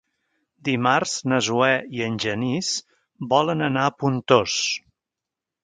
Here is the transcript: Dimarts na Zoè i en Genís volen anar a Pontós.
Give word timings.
Dimarts 0.69 1.11
na 1.31 1.39
Zoè 1.47 1.75
i 1.99 2.01
en 2.07 2.17
Genís 2.25 2.71
volen 3.37 3.63
anar 3.69 3.87
a 3.91 3.95
Pontós. 4.03 4.59